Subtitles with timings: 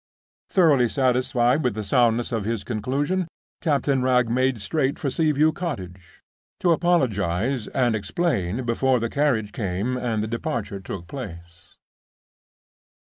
[0.49, 3.27] Thoroughly satisfied with the soundness of this conclusion,
[3.61, 6.23] Captain Wragge made straight for Sea view Cottage,
[6.59, 11.75] to apologize and explain before the carriage came and the departure took place.